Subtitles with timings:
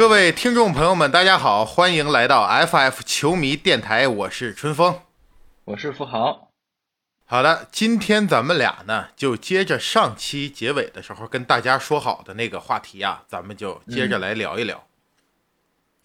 [0.00, 4.98] 各位听众朋友们，大家好，欢迎来到 FF 球迷电台，我是春风，
[5.66, 6.48] 我是富豪。
[7.26, 14.86] 好的，今天咱们俩呢，就接着上期结尾的时候跟大家说好的那个话题啊，咱们就接着来聊一聊。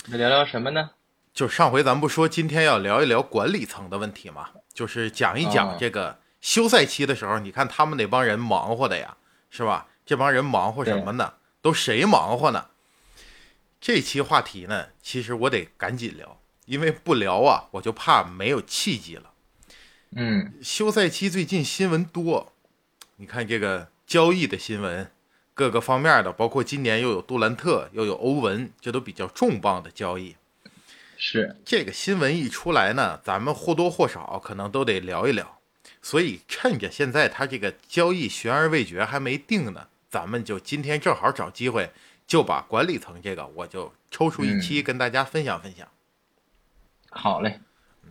[0.07, 0.89] 那聊聊什么呢？
[1.33, 9.15] 就上回咱不说今天要聊一聊管理层的问题嘛，就是讲一讲这个休赛期的时候，你看他们那帮人忙活的呀，
[9.49, 9.87] 是吧？
[10.05, 11.35] 这帮人忙活什么呢？
[11.61, 12.65] 都谁忙活呢？
[13.85, 19.31] 这期话题呢，其实我得赶紧聊，因为不聊啊，我就怕没有契机了。
[20.15, 22.51] 嗯，休赛期最近新闻多，
[23.17, 25.11] 你看这个交易的新闻，
[25.53, 30.35] 各个方面的，包括今年又有杜兰特，又有欧文，这都比较重磅的交易。
[31.15, 35.59] 是这个新闻一出来呢，咱们或多或少可能都得聊一聊。
[36.01, 41.91] 所以趁着现在他这个交易悬而未决还没定呢，咱们就今天正好找机会，
[42.27, 45.87] 就把管理层这个我就抽出一期跟大家分享分享。
[47.09, 47.59] 好嘞，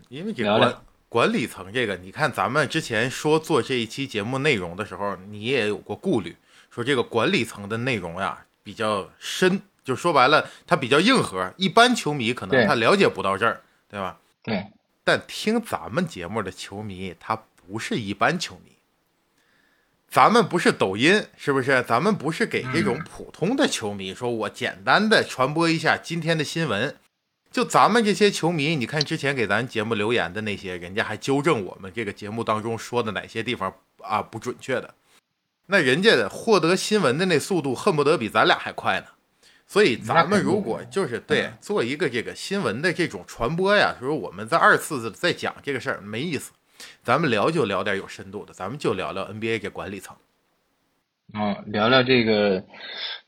[0.09, 6.37] 因为这管管理层这个，你看咱们之前说做这一期节目内容的时候，你也有过顾虑，
[6.71, 14.19] 说这个管理层的内容呀比较深，就说白了它比较硬核，一般球迷可能他了解不到这儿，对吧？
[14.43, 14.67] 对。
[15.05, 18.74] 但听咱们节目的球迷，他不是一般球迷，
[20.15, 21.83] 咱们不是抖音，是不是？
[21.89, 26.95] 咱们不是给这种普通的球迷说，我简单的传播一下今天的新闻。
[27.51, 34.95] 就咱们这些球迷，你看之前给咱节目留言的那些，人家还纠正我们这个节目当中说的哪些地方啊不准确的，
[35.67, 39.07] 那人家获得新闻的那速度恨不得比咱俩还快呢。
[39.67, 46.53] 所以咱们如果就是对做一个这个新闻的这种传播呀，说我们在二次再讲这个事儿没意思，
[47.05, 50.17] 咱们聊就聊点有深度的，咱们就聊聊 NBA 这管理层，
[51.35, 52.65] 嗯，聊聊这个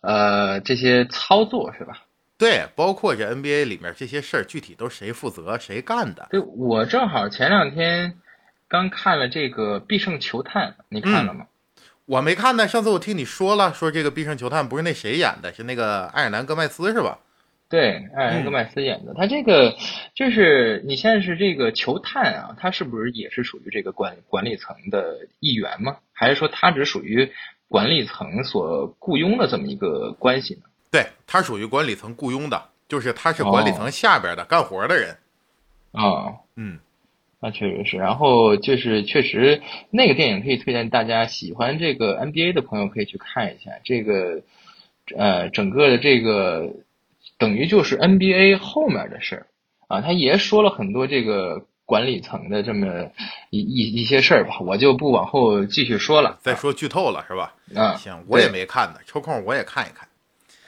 [0.01, 2.03] 呃这些操作是吧？
[2.39, 6.27] 对，包括这 NBA 里面这些事儿，具体都谁负责谁干的？
[6.31, 8.19] 对，我正好前两天
[8.69, 11.47] 刚看了这个《必胜球探》，你看了吗？
[12.07, 12.69] 我没看呢。
[12.69, 17.19] 上次我听你说了，说这个《必胜球探》不是那谁演的，是那个爱尔兰·戈麦斯是吧？
[17.69, 19.13] 对，艾尔南·戈麦斯演的。
[19.15, 19.75] 他这个
[20.15, 25.97] 就是你现在是这个球探啊，他是不是也是属于这个管管理层的一员吗？
[26.13, 27.33] 还是说他只属于
[27.69, 30.61] 管理层所雇佣的这么一个关系呢？
[30.93, 35.17] 对他属于管理层雇佣的，就是他是管理层下边的干活的人。
[35.91, 36.79] 啊，嗯，
[37.41, 37.97] 那确实是。
[37.97, 39.61] 然后就是确实
[39.91, 43.73] 那个电影可以推荐大家喜欢这个 NBA 的朋友可以去看一下。
[43.83, 44.43] 这个
[45.17, 46.77] 呃，整个的这个
[47.39, 49.47] 等于就是 NBA 后面的事儿
[49.89, 53.11] 啊，他也说了很多这个管理层的这么
[53.51, 56.39] 一一一些事儿吧，我就不往后继续说了。
[56.43, 57.55] 再说剧透了是吧？
[57.75, 60.09] 啊，行，我也没看呢，抽空我也看一看。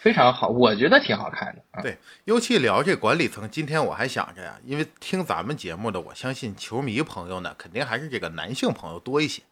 [0.00, 1.82] 非常好，我觉得挺好看的。
[1.82, 9.42] 对，尤其聊这管理层，今天我还想着呀，因为听咱们节目的，我相信球迷朋友呢，肯定还是这个男性朋友多一些。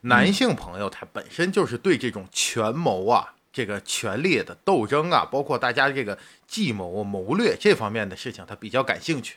[0.00, 9.36] 男性朋友他本身就是对这种权谋啊、这个权力的斗争啊，包括大家这个计谋谋略这方面的事情，他比较感兴趣。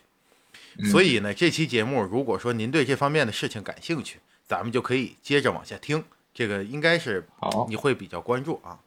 [0.92, 6.03] 所以呢，这期节目如果说您对这方面的事情感兴趣，咱们就可以接着往下听。
[6.34, 7.28] 这个应该是
[7.68, 8.80] 你会比较关注啊。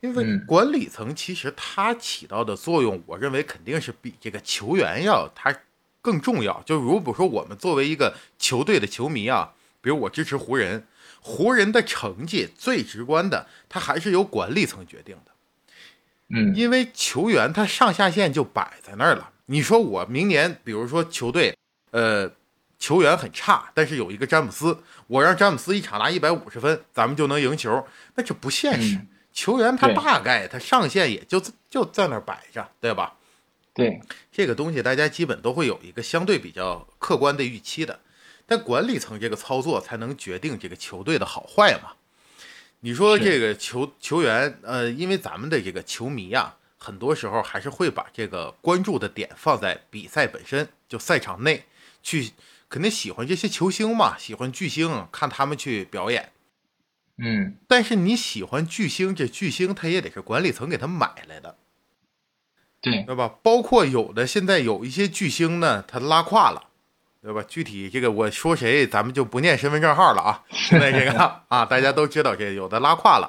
[0.00, 5.54] 因为管理层其实它起到的作用，我认为肯定是比这个球员要它
[6.00, 6.62] 更重要。
[6.62, 10.86] 就如果说我们作为一个球队的球迷啊，比如我支持湖人，
[11.20, 15.32] 湖人的成绩最直观的，它还是由管理层决定的。
[16.28, 19.30] 嗯，因为球员他上下限就摆在那儿了。
[19.46, 21.56] 你说我明年，比如说球队，
[21.92, 22.30] 呃，
[22.78, 27.86] 球员很差，但是有一个詹姆斯，我让詹姆斯一场拿一百五十分，咱们就能赢球，
[28.16, 28.98] 那这不现实。
[29.32, 33.14] 球员他大概他上限也就就在那儿摆着，对吧？
[33.74, 34.00] 对
[34.32, 38.00] 这个东西，大家基本都会有一个相对比较客观的预期的。
[38.46, 41.92] 但管理层这个操作才能决定这个球队的好坏嘛？
[42.80, 51.64] 你说这个球球员，呃，因为咱们的这个球迷啊，很多时候还是会把这个关注的点放在比赛本身，就赛场内
[52.02, 52.30] 去，
[52.68, 56.32] 肯定喜欢这些球星嘛，喜欢巨星，看他们去表演。
[57.18, 61.56] 嗯，但是你喜欢巨星，这巨星他也得是管理层给他买来的，
[62.82, 63.38] 对对吧？
[63.42, 66.65] 包括有的现在有一些巨星呢，他拉胯了，
[67.26, 67.44] 对吧？
[67.48, 70.44] 具体这个我说谁，咱们就不念身份证号了啊。
[70.48, 73.28] 现在这个啊，大家都知道，这有的拉胯了，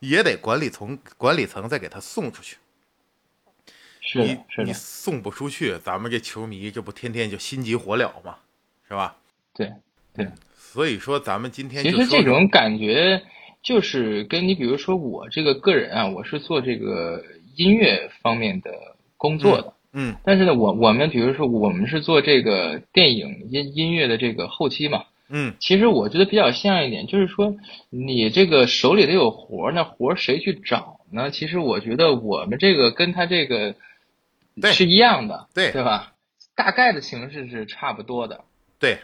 [0.00, 2.56] 也得管理层管理层再给他送出去。
[4.00, 8.36] 是你是你送不出去，咱们这球迷这不天天就心急火燎吗，
[8.88, 9.14] 是吧？
[9.52, 9.70] 对
[10.14, 10.26] 对。
[10.56, 13.22] 所以说，咱们今天其实这种感觉
[13.62, 17.22] 就是跟你比如说我这个个人啊，我是做这个
[17.56, 18.70] 音乐方面的
[19.18, 19.74] 工作的。
[19.94, 27.56] 嗯但是呢，我我们比如说我们是做这个电影音音乐的这个后期嘛，嗯其实我觉得比较像一点，就是说
[27.90, 31.30] 你这个手里得有活儿，那活儿谁去找呢？
[31.30, 33.76] 其实我觉得我们这个跟他这个
[34.60, 36.12] 对是一样的，对对吧？
[36.56, 38.44] 大概的形式是差不多的。
[38.78, 38.98] 对，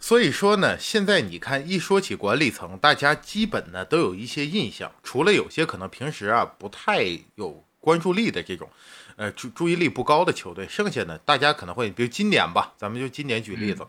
[0.00, 7.04] 所以说呢，现在你看一说起管理层，大家基本呢都有一些印象，除了有些可能平时啊不太
[7.36, 8.68] 有关注力的这种，
[9.16, 13.86] 呃注注意力不高的球队，剩下的大家可能会，比如今年吧，咱们就今年举例子，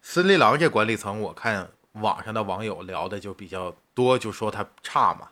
[0.00, 5.28] 森林狼这管理层，我看网上的网友聊的就比较多，就说他差嘛，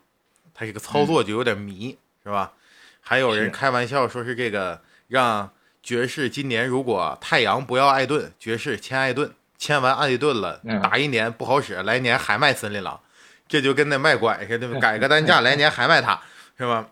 [0.52, 2.52] 他这个操作就有点迷，是吧？
[3.00, 5.48] 还有人开玩笑说是这个让
[5.80, 13.00] 爵士今年如果太阳不要艾顿，爵士签艾顿，签完艾顿了，嗯打一年不好使，来年还卖森林狼，
[13.46, 16.20] 这就跟那卖拐似的， 改个单价，来年还卖他，
[16.58, 16.88] 是吧？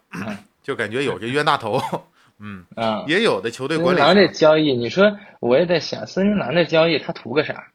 [0.62, 1.82] 就感觉有这冤大头。
[2.40, 7.68] 嗯，啊，也有的球队管理层这交易，你说我也在想，森林狼这交易他图个啥？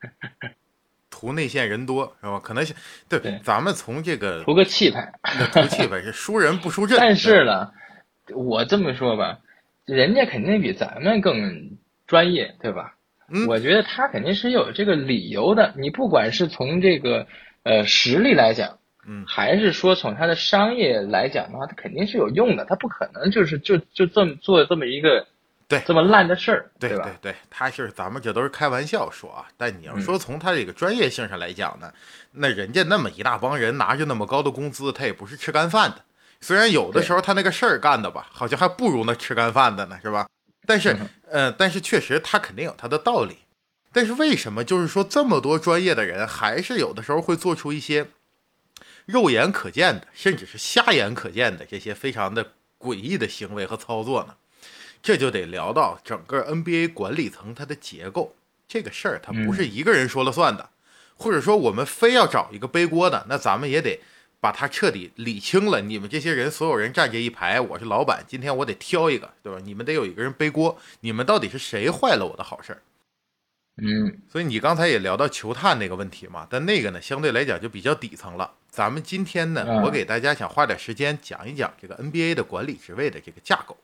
[1.10, 2.40] 图内线人多，是吧？
[2.40, 2.74] 可能是
[3.08, 5.12] 对对咱们从这个图个气派。
[5.52, 7.70] 图气派是输人不输阵，但是呢，
[8.34, 9.38] 我这么说吧，
[9.84, 12.94] 人家肯定比咱们更专业，对吧？
[13.34, 15.72] 嗯我觉得他肯定是有这个理由的。
[15.78, 17.26] 你不管是从这个
[17.62, 22.64] 呃实力来讲，嗯还是说从他的商业来讲的话，他肯定是有用的。
[22.64, 25.26] 他不可能就是就就这么做这么一个
[25.66, 27.10] 对这么烂的事儿，对吧？
[27.20, 31.92] 对对，他是咱们这都是开玩笑说啊，但你要说从他这个专业性上来讲呢，
[32.32, 35.96] 那人家那么一大帮人拿着那么高的工资，他也不是吃干饭的。
[36.40, 40.28] 虽然有的时候他那个事儿干的吧，好像还不如那吃干饭的呢，是吧？
[40.66, 40.96] 但是，
[41.28, 43.38] 呃，但是确实他肯定有他的道理。
[43.92, 48.06] 但是为什么就是说这么多专业的人，还是有的时候会做出一些
[49.06, 54.36] 肉眼可见的，甚至是瞎眼可见的这些非常的诡异的行为和操作呢？
[55.02, 58.36] 这就得聊到整个 NBA 管理层它的结构，
[58.68, 60.70] 这个事儿它不是一个人说了算的，
[61.16, 64.00] 或者说我们非要找一个背锅的，那咱们也得
[64.40, 65.80] 把它彻底理清了。
[65.80, 69.60] 你们这些人，所有人站这一排，我是老板，今天我得挑一个，对吧？
[69.64, 72.82] 你们得有一个人背锅，你们到底是谁坏了我的好事儿？
[73.76, 74.18] 嗯。
[74.30, 78.52] 所以你刚才也聊到球探那个问题嘛，但那个呢相对来讲就比较底层了。
[78.68, 79.82] 咱们今天呢，嗯。
[79.82, 83.76] 我给大家想花点时间讲一讲这个 NBA 的管理职位的这个架构，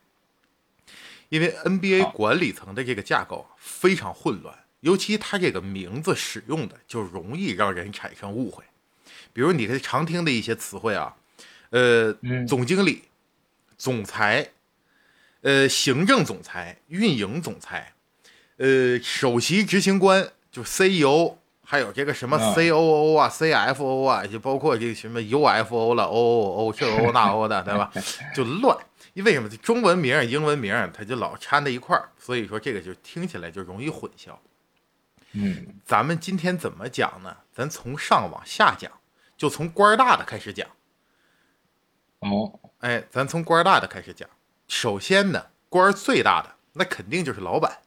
[1.29, 8.65] 因为 NBA 管理层的这个架构啊非常混乱，尤其它这个名字使用的就容易让人产生误会。
[9.33, 11.15] 比如你可以常听的一些词汇啊，
[11.71, 12.47] 呃，嗯。
[12.47, 13.05] 总经理、
[13.77, 14.49] 总裁、
[15.43, 17.93] 呃，行政总裁、运营总裁，
[18.59, 27.91] 呃，首席执行官就 CEO，还有这个什么啊 COO 啊、CFO 啊，就包括这个什么 UFO 了，OOO 这 O 那 O 的，对吧？
[28.35, 28.77] 就乱。
[29.15, 29.49] 因为什么？
[29.59, 34.33] 中文名儿、英文名儿，它就老掺在一块儿，所以说这个就听起来就容易混淆。
[35.33, 37.37] 嗯咱们今天怎么讲呢？
[37.53, 38.91] 咱从上往下讲，
[39.37, 40.69] 就从官儿大的开始讲。
[42.21, 44.29] 哦哎，咱从官儿大的开始讲。
[44.67, 47.79] 首先呢，官儿最大的那肯定就是老板。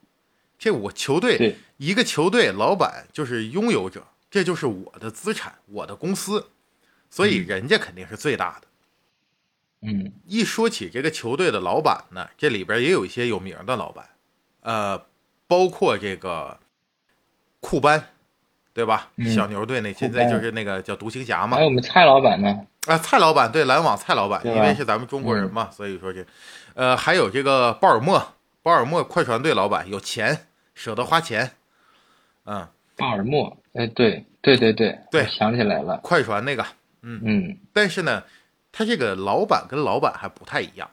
[0.61, 6.49] 这我球队一个球队老板就是拥有者，这就是我的资产，我的公司，
[7.09, 8.67] 所以人家肯定是最大的。
[9.81, 10.13] 嗯。
[10.27, 14.07] 一说起这个球队的老板呢，这里边也有一些有名的老板，
[14.59, 15.03] 呃，
[15.47, 16.59] 包括这个
[17.59, 18.09] 库班，
[18.71, 19.09] 对吧？
[19.15, 19.33] 嗯。
[19.33, 21.57] 小牛队那现在就是那个叫独行侠嘛。
[21.57, 22.67] 还有，我们蔡老板呢？
[22.85, 26.23] 啊，蔡老板对篮网蔡老板，因为是咱们中国人嘛，所以说这，
[26.75, 31.51] 呃，还有这个鲍尔默，鲍尔默快船队老板有钱，舍得花钱，
[32.45, 35.27] 嗯，鲍尔默，哎，对对对对，对。
[35.27, 36.65] 想起来了，快船那个，
[37.01, 37.57] 嗯嗯。
[37.73, 38.23] 但是呢，
[38.71, 40.89] 他这个老板跟老板还不太一样，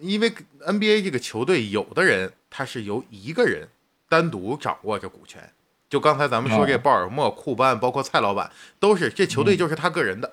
[0.00, 0.30] 因为
[0.66, 3.68] NBA 这个球队有的人他是由一个人
[4.08, 5.52] 单独掌握着股权，
[5.88, 10.32] 就刚才咱们说这哦鲍尔默、库班，包括蔡老板，都是这球队就是他个人的。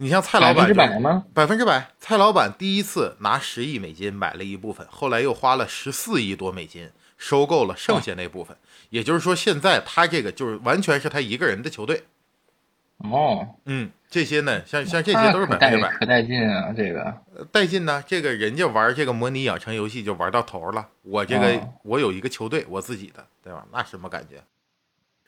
[0.00, 1.24] 你像蔡老百分之板百吗？
[1.34, 8.56] 百分之百，蔡老板第一次拿十亿美金买了一部分，后来又花了十四亿多美金收购了剩下那部分。
[8.90, 12.04] 也就是说，现在他这个就是完全是他一个人的球队。
[12.98, 16.72] 哦，嗯，这些呢，像像这些都是百分之百可带劲啊！
[16.76, 17.02] 这个
[17.34, 18.02] 呃带劲呢。
[18.06, 23.66] 这个人家玩这个模拟养成游戏就玩到头了，我这个、哦我有一个球队，我自己的，对吧？
[23.72, 24.42] 那什么感觉？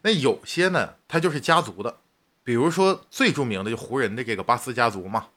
[0.02, 1.96] 那有些呢，他就是家族的，
[2.50, 5.28] 比如说最著名的就湖人的这个巴斯家族嘛。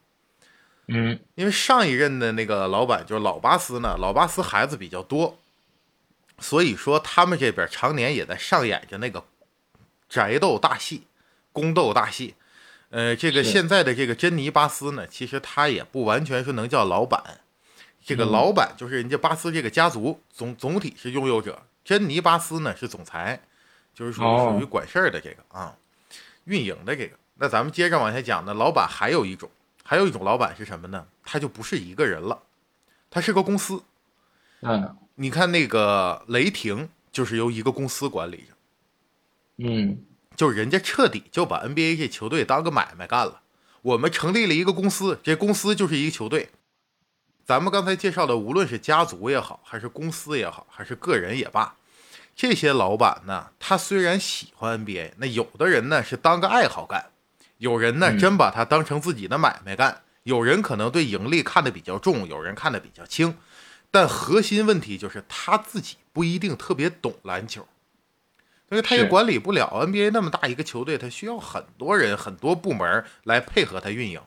[0.88, 1.16] 嗯。
[1.36, 5.38] 因为上一任的那个老板就是老巴斯呢，老巴斯孩子比较多，
[6.40, 9.22] 所以说他们这边常年也在上演着那个
[10.08, 11.04] 宅斗大戏、
[11.52, 12.34] 宫斗大戏。
[12.90, 17.22] 呃，这个现在的这个珍妮巴斯呢，其实他也不完全是能叫老板，
[18.04, 23.40] 这个老板就是人家巴斯这个家族总总体是拥有者，珍妮巴斯呢是总裁，
[23.94, 24.50] 就是说哦。
[24.50, 25.76] 属于管事儿的这个啊，
[26.44, 27.16] 运营的这个。
[27.36, 29.50] 那咱们接着往下讲呢，老板还有一种，
[29.82, 31.06] 还有一种老板是什么呢？
[31.24, 32.42] 他就不是一个人了，
[33.10, 33.82] 他是个公司。
[34.60, 38.54] 嗯你看那个雷霆就是由一个公司管理着，
[39.58, 43.42] 嗯就人家彻底就把 NBA 这球队当个买卖干了。
[43.82, 46.50] 我们成立了一个公司，这公司就是一个球队。
[47.44, 51.76] 咱们刚才介绍的，无论是家族也好，还是公司也好，还是个人也罢，
[52.36, 57.10] 这些老板呢，他虽然喜欢 NBA，那有的人呢是当个爱好干，
[57.58, 63.38] 有人呢嗯真把它当成自己的买卖干，有人可能对盈利看得比较重，有人看得比较轻。
[63.90, 67.68] 但核心问题就是他自己不一定特别懂篮球，
[68.70, 74.20] 因为他也管理不了 NBA 那么大一个球队，他需要很多人、很多部门来配合他运营，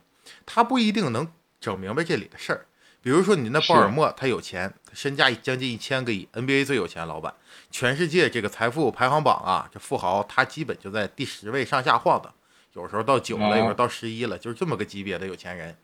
[0.46, 2.66] 他不一定能整明白这里的事儿。
[3.08, 7.34] 比如说你那鲍尔默，他有钱，身价将近一千个亿，NBA 最有钱老板，
[7.72, 12.34] 全世界这个财富排行榜啊，这富豪他基本就在第十位上下晃荡，
[12.74, 15.78] 有时候到九了，哦有时候到十一了，就是这么个级别的有钱人。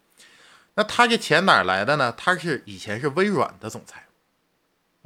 [0.74, 2.14] 那他这钱哪来的呢？
[2.18, 4.06] 他是以前是微软的总裁，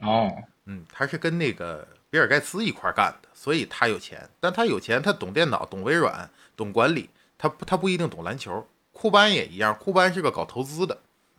[0.02, 4.28] 哦嗯，他是跟那个比尔盖茨一块干的，所以他有钱。
[4.40, 8.68] 但他有钱，他懂电脑，懂微软，懂管理，他不他不一定懂篮球。
[8.92, 10.98] 库班也一样，库班是个搞投资的，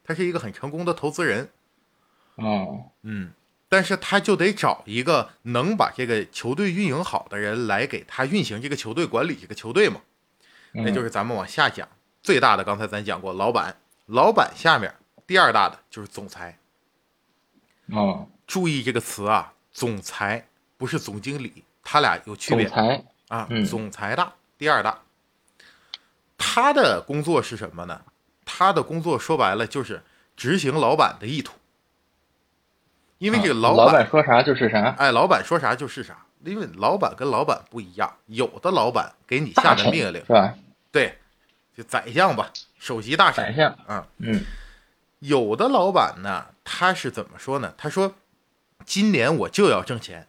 [0.09, 1.50] 他是一个很成功的投资人，
[2.37, 3.31] 哦嗯，
[3.69, 10.00] 但是他就得找一个能把这个球队运营好的人来给他运行这个球队，管理这个球队嘛。
[10.73, 11.87] 那就是咱们往下讲，
[12.23, 14.95] 最大的刚才咱讲过，老板，老板下面
[15.27, 16.59] 第二大的就是总裁。
[17.88, 20.49] 哦，注意这个词啊，总裁
[20.79, 23.47] 不是总经理，他俩有区别总裁啊。
[23.50, 25.03] 嗯总裁大，第二大。
[26.38, 28.00] 他的工作是什么呢？
[28.50, 30.02] 他的工作说白了就是
[30.35, 31.52] 执行老板的意图，
[33.19, 40.55] 因为这个啊老老板说啥就是啥，哎，老板说啥就是啥，因为老板跟老板不一样，有的老板给你下的命令是，吧？
[40.90, 41.19] 对，
[41.76, 44.07] 就宰相吧，首席大臣宰相，啊。
[44.17, 44.43] 嗯
[45.21, 47.75] 有的老板呢，他是怎么说呢？
[47.76, 48.14] 他说
[48.87, 50.28] ：“今年我就要挣钱，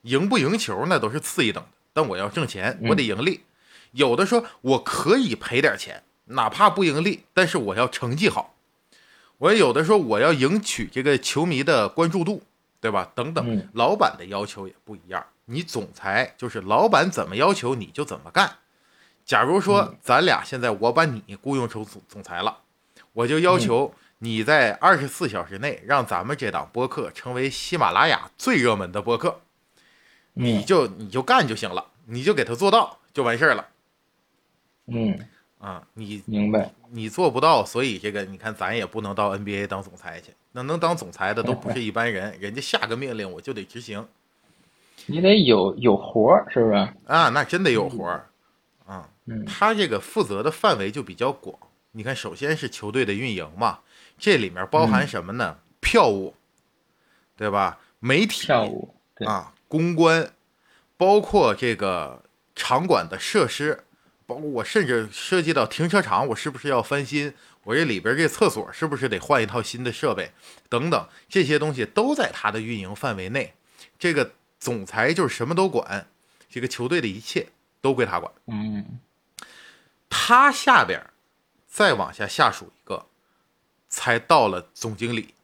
[0.00, 3.44] 赢不赢球那都是次一等的，但我要挣钱，嗯我得盈利。
[3.92, 8.54] 有的说我可以赔点钱，哪怕不盈利，但是我要成绩好。
[9.38, 12.42] 我有的时候我要赢取这个球迷的关注度，
[12.80, 13.10] 对吧？
[13.14, 15.26] 等等，嗯老板的要求也不一样。
[15.46, 18.58] 你总裁就是老板怎么要求你就怎么干。
[19.26, 22.58] 假如说咱俩现在我把你雇佣成总总裁了，
[23.12, 29.40] 我就要求你在二十四小时内让咱们这档播客成为喜马拉雅最热门的播客，
[30.34, 33.68] 你嗯就你就干就行了，你就给他做到就完事儿了
[34.86, 35.18] 嗯，
[35.64, 35.82] 啊！
[35.94, 36.70] 你明白。
[36.90, 40.32] 你做不到，所以这个你看咱也不能到 NBA 当总裁去。
[40.52, 44.06] 那能当总裁的都不是一般人，人家下个命令我就得执行
[45.06, 46.76] 你得有有活儿，是不是？
[47.06, 48.28] 啊，那真得有活儿
[48.86, 49.08] 啊。
[49.26, 51.58] 嗯他这个负责的范围就比较广。
[51.92, 53.78] 你看，首先是球队的运营嘛，
[54.18, 55.58] 这里面包含什么呢？
[55.80, 56.34] 票务，
[57.36, 57.78] 对吧？
[58.00, 58.94] 媒体票务，
[59.26, 60.30] 啊，公关，
[60.96, 62.22] 包括这个
[62.54, 63.83] 场馆的设施，
[64.26, 67.32] 包括我甚至涉及到停车场，我是不是要翻新？
[67.64, 70.30] 我这里边这厕所是不是得换一套新的设备？
[70.68, 73.54] 等等，这些东西都在他的运营范围内。
[73.98, 76.06] 这个总裁就是什么都管，
[76.48, 77.46] 这个球队的一切
[77.80, 78.32] 都归他管。
[78.46, 78.98] 嗯
[80.08, 81.02] 他下边
[81.66, 83.06] 再往下下属一个，
[83.88, 85.34] 才到了总经理。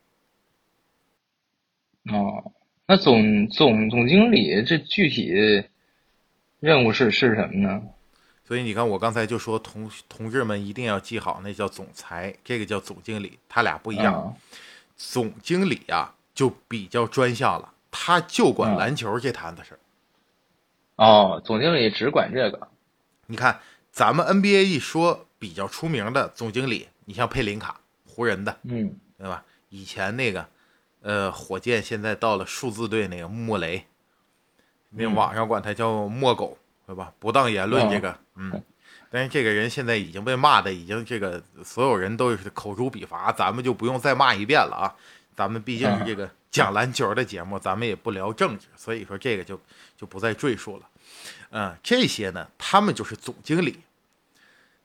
[2.04, 2.52] 哦，
[2.86, 5.32] 那总总总经理这具体
[6.60, 7.82] 任务是是什么呢？
[8.50, 14.12] 所以你看，我刚才就说同同志们一定要记好，那叫总裁，这个叫总经理，他俩不一样。
[14.12, 14.34] 啊
[14.96, 19.78] 总经理啊，就比较专项了，他就管嗯篮球这摊子事儿。
[20.96, 22.66] 哦，总经理只管这个。
[23.26, 23.60] 你看，
[23.92, 29.44] 咱们 NBA 一说比较出名的总经理，你像佩林卡，湖人的，嗯对吧？
[29.68, 30.44] 以前那个，
[31.02, 33.86] 呃，火箭现在到了数字队那个莫雷，
[34.88, 36.58] 那嗯网上管他叫莫狗，
[36.90, 37.12] 对吧？
[37.20, 38.60] 不当言论哦这个，嗯，
[39.10, 44.96] 但是这个人现在已经被骂的，已经这个所有人都是口诛笔伐，咱们就不用再骂一遍了啊。
[45.36, 49.60] 咱们毕竟是这个讲篮球的节目，咱们也不聊政治，所以说这个就
[49.96, 50.88] 就不再赘述了。
[51.50, 53.78] 嗯，这些呢，他们就是总经理，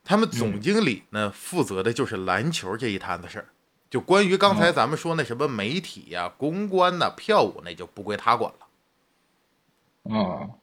[0.04, 3.48] 他们总经理呢负责的就是篮球这一摊子事儿。
[3.90, 10.16] 就关于刚才咱们说那什么媒体呀、公关呐、票务，那就不归他管了。
[10.16, 10.60] 哦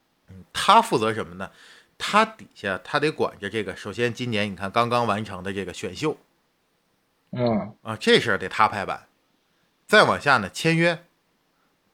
[0.53, 1.51] 他负责什么呢？
[1.99, 3.77] 他底下他得管着这个。
[3.77, 6.17] 首先，今年你看刚刚完成的这个选秀
[7.31, 9.07] 嗯啊，这事儿得他拍板。
[9.87, 11.05] 再往下呢，签约，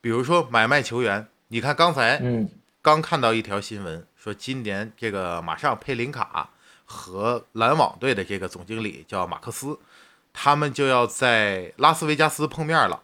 [0.00, 1.28] 比如说买卖球员。
[1.48, 2.48] 你看刚才嗯
[2.82, 6.50] 刚看到一条新闻，说今年这个马上佩林卡
[6.84, 9.78] 和篮网队的这个总经理叫马克思，
[10.32, 13.02] 他们就要在拉斯维加斯碰面了。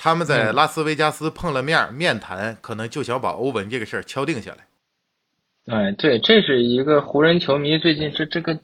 [0.00, 5.74] 他们在嗯拉斯维加斯碰了面，面谈可能就想把欧文这个事儿敲定下来。
[5.74, 8.58] 哎，对，这是一个湖人球迷最近这这个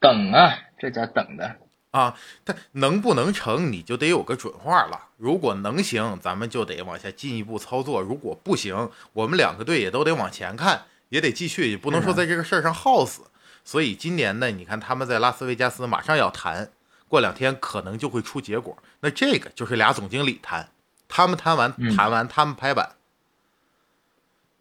[0.00, 1.56] 等啊，这家等的。
[1.92, 5.00] 啊，但能不能成，你就得有个准话了。
[5.16, 13.22] 如果能行，咱们就得往下进一步操作；如果不行，我们两个队也都得往前看，也得继续，也不能说在这个事儿上耗死。
[13.64, 16.68] 所以今年呢，你看他们在拉斯维加斯马上要谈，
[17.16, 18.76] 过两天可能就会出结果。
[19.00, 20.68] 那这个就是俩总经理谈，
[21.08, 22.96] 他们谈完嗯谈完，他们拍板，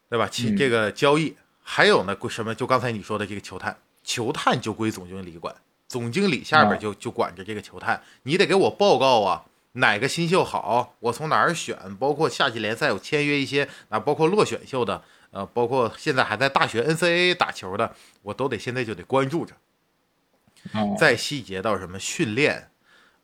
[0.10, 0.30] 对吧？
[0.32, 2.56] 其嗯这个交易还有呢，归什么？
[2.56, 5.54] 就刚才你说的这个球探，球探就归总经理管。
[5.90, 9.44] 总经理下边哦就就管着这个球探，你得给我报告啊，
[9.74, 17.94] 哪个新秀好，我从哪儿选，包括夏季联赛有签约一些啊，包括落选秀的，呃，包括现在还在大学 NCAA 打球的，
[18.24, 19.54] 我都得现在就得关注着。
[20.74, 22.70] 哦，再细节到什么训练，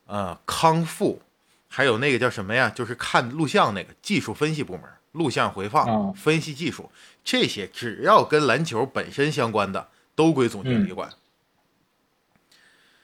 [0.06, 1.22] 呃，康复，
[1.68, 2.70] 还有那个叫什么呀？
[2.70, 4.82] 就是看录像那个技术分析部门，
[5.12, 6.90] 录像回放、哦分析技术，
[7.24, 11.10] 这些只要跟篮球本身相关的，都归总经理管。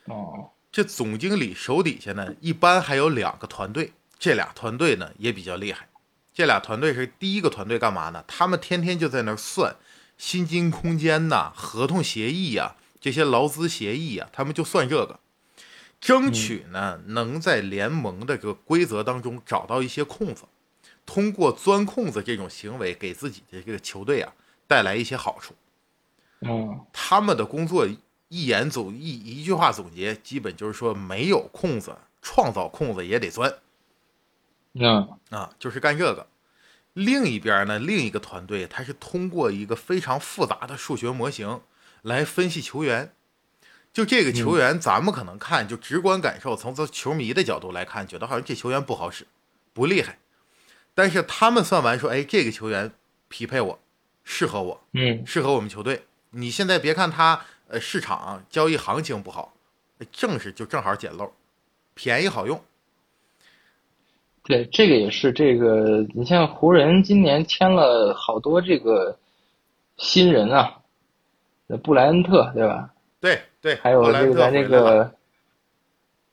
[0.05, 5.87] 哦，这总经理手底下呢，一般还有两个团队，这俩团队呢也比较厉害。
[6.33, 8.23] 这俩团队是第一个团队干嘛呢？
[8.25, 9.75] 他们天天就在那儿算
[10.17, 15.19] 薪金空间呐、合同协议呀、这些劳资协议啊、他们就算这个，
[16.01, 20.43] 争取呢能在联盟的这个规则当中找到一些空子，
[21.05, 24.33] 通过钻空子这种行为，给自己的这个球队啊
[24.67, 25.53] 带来一些好处。
[26.41, 27.85] 嗯他们的工作
[28.29, 33.53] 一言总一一句话总结，基本就是说没有空子，创造空子也得钻
[34.73, 36.27] 嗯啊，就是干这个。
[36.93, 41.59] 另一边呢，另一个团队他是通过一个非常复杂的数学模型
[42.01, 43.11] 来分析球员。
[43.91, 49.25] 就这个球员，咱们可能看就直观感受，从球迷的角度来看，觉得好像这球员不好使，
[49.73, 50.19] 不厉害。
[50.93, 52.91] 但是他们算完说，哎，这个球员
[53.29, 53.79] 匹配我，
[54.23, 56.03] 适合我，嗯适合我们球队。
[56.29, 59.53] 你现在别看他呃市场交易行情不好，
[60.11, 61.33] 正是就正好捡漏，
[61.95, 62.61] 便宜好用。
[64.43, 69.17] 对，这个也是这个，你像湖人今年签了好多这个
[69.97, 70.78] 新人啊，那
[71.77, 72.89] 布莱恩特对吧？
[73.19, 75.15] 对对，还有布莱恩特这个咱这回来了个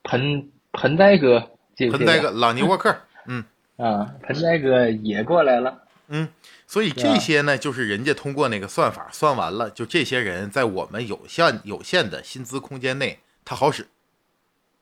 [0.05, 2.97] 盆盆栽哥，这盆栽哥朗尼沃克，
[3.27, 3.45] 嗯
[3.77, 5.83] 啊，盆栽哥也过来了。
[6.09, 6.29] 嗯，
[6.67, 13.89] 所以这些呢，就是人家通过那个算法算完了，就这些人在我们有限有限的薪资空间内，他好使，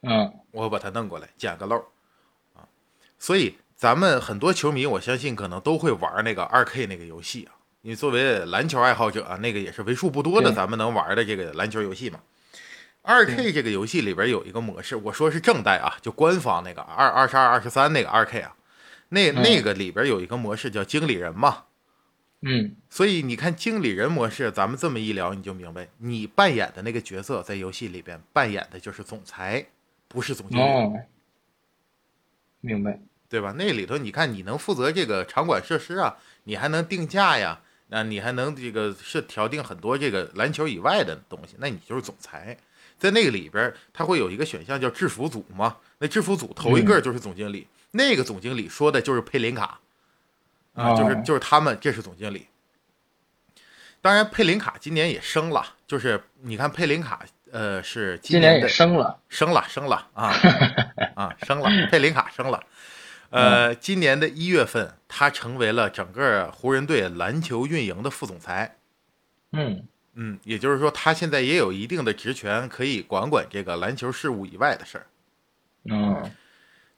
[0.02, 1.78] 嗯我把它弄过来，捡个漏
[2.54, 2.68] 啊。
[3.18, 7.53] 所以咱们很多球迷，我相信可能都会玩那个二 K 那个游戏啊。
[7.84, 12.18] 因为作为篮球爱好者啊，那个也是为数不多的咱们能玩的这个篮球游戏嘛。
[13.02, 18.56] 二 K 这个游戏里边有一个模式，我说是正代啊，就官方那个二二十二、二十三那个二 K 啊，
[19.10, 21.64] 那嗯那个里边有一个模式叫经理人嘛。
[22.40, 29.66] 嗯所以你看经理人模式，咱们这么一聊，你就明白，你扮演的那个角色在游戏里边扮演的就是总裁，
[30.08, 30.62] 不是总经理。
[30.62, 31.04] 哦，
[32.62, 32.98] 明白。
[33.28, 33.52] 对吧？
[33.58, 42.56] 那里头你看，你能负责这个场馆设施啊，你还能定价呀，那你还能这个是调定很多这个篮球以外的东西，那你就是总裁。
[42.96, 49.80] 在那个里边，他会有一个选项叫制服组嘛，那制服组头一个就是总经理，那个总经理说的就是佩林卡，
[50.74, 52.46] 啊，就是哦就是他们，这是总经理。
[54.00, 59.18] 当然，佩林卡今年也升了，就是你看佩林卡，呃，是今年升了。
[59.28, 60.32] 升了，升了啊
[61.16, 62.62] 啊，升了，佩林卡升了。
[63.34, 68.76] 呃，今年的一月份，他成为了整个湖人队篮球运营的副总裁。
[69.50, 75.06] 嗯嗯，也就是说，他现在也有一定的职权，可以管管这个篮球事务以外的事儿。
[75.90, 76.30] 嗯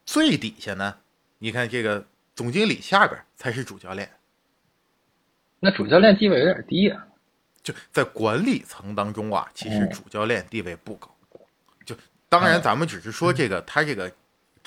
[0.05, 0.95] 最底下呢，
[1.39, 4.07] 你看这个总经理下边才是主教练，
[5.59, 7.07] 那主教练地位有点低啊。
[7.63, 11.13] 就在管理层当中啊，其实嗯主教练地位不高。
[11.83, 11.95] 就
[12.29, 14.09] 当然，咱们只是说这个他这个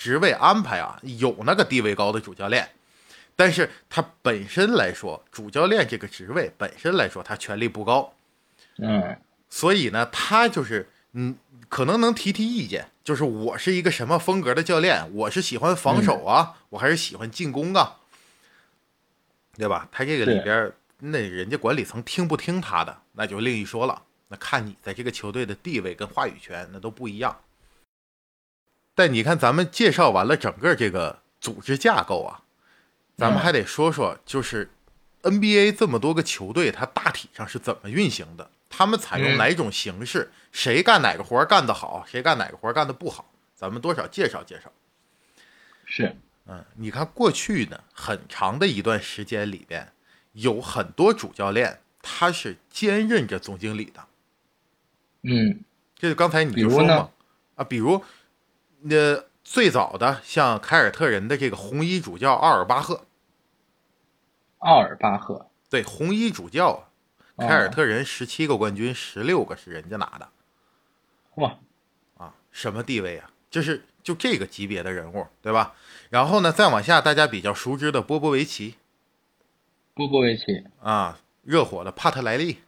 [0.01, 2.67] 职位安排啊，有那个地位高的主教练，
[3.37, 8.15] 但是他本身来说，主教练这个职位本身来说，他权力不高，
[8.79, 9.15] 嗯
[9.51, 11.37] 所以呢，他就是嗯，
[11.69, 17.99] 可能能提提意见，就是我是一个什么风格的教练，我是喜欢防守啊，我还是喜欢进攻啊，
[19.59, 19.87] 对吧？
[19.93, 24.03] 他这个里边，那人家管理层听不听他的，那就另一说了。
[24.29, 27.39] 那看你在这个球队的地位跟话语权，那都不一样。
[29.01, 32.43] 但你看，咱们介绍完了整个这个组织架构啊，
[33.17, 34.69] 咱们还得说说，就是
[35.23, 38.51] NBA 这么多个球队，它大体上是怎么运行的？
[38.69, 40.31] 他们采用哪种形式？
[40.53, 42.05] 谁干哪个活干得好？
[42.07, 43.33] 谁干哪个活干得不好？
[43.55, 44.71] 咱们多少介绍介绍。
[45.87, 46.15] 是，
[46.47, 49.91] 嗯，你看过去呢，很长的一段时间里边，
[50.33, 54.05] 有很多主教练他是兼任着总经理的。
[55.23, 55.65] 嗯，
[55.97, 57.09] 这就刚才你就说嘛，
[57.55, 58.05] 啊，比如
[58.83, 63.05] 那最早的像凯尔特人的这个红衣主教奥尔巴赫，
[64.59, 66.89] 奥尔巴赫，对，红衣主教
[67.37, 70.29] 凯尔特人十七个冠军，十六个是人家拿的
[71.37, 71.59] 哇，
[72.17, 73.31] 啊，什么地位啊？
[73.51, 75.75] 就是就这个级别的人物，对吧？
[76.09, 78.77] 然后呢，再往下，大家比较熟知的波波维奇
[79.95, 80.45] 波波维奇，
[80.81, 82.61] 啊，热火的帕特莱利，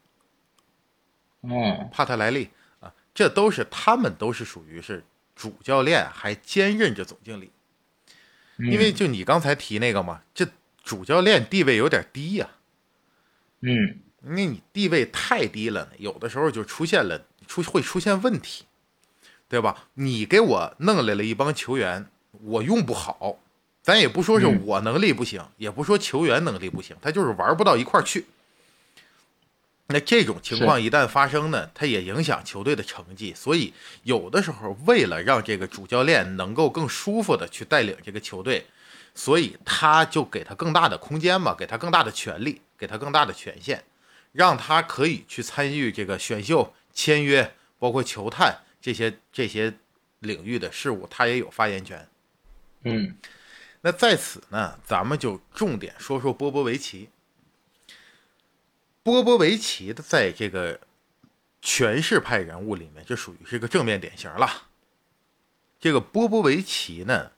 [1.42, 7.50] 嗯帕特莱利啊，这都是他们都是属于是主教练，还兼任着总经理。
[8.58, 10.46] 因为就你刚才提那个嘛，这
[10.84, 12.48] 主教练地位有点低呀、
[13.60, 18.64] 嗯因为你地位太低了呢，有的时候就出现了出会出现问题，
[19.48, 19.88] 对吧？
[19.94, 23.40] 你给我弄来了一帮球员，我用不好，
[23.82, 28.26] 咱也不说是嗯我能力不行，也不说球员能力不行，他就是玩不到一块儿去。
[29.92, 33.34] 那这种情况一旦发生呢，它也影响球队的成绩。
[33.34, 38.66] 所以有的时候，为了让这个主教练能够更舒服的去带领这个球队，
[39.14, 43.84] 所以他就给他更大的空间嘛，给他更大的权利，给他更大的权限，
[44.32, 49.74] 让他可以去参与这个选秀、签约，包括球探这些这些
[50.20, 52.08] 领域的事务，他也有发言权。
[52.84, 53.14] 嗯
[53.84, 57.08] 那在此呢，咱们就重点说说波波维奇。
[59.02, 60.78] 波波维奇的在这个
[61.60, 64.48] 权势派人物里面，就属于是个正面典型了。
[65.80, 67.32] 这个波波维奇呢，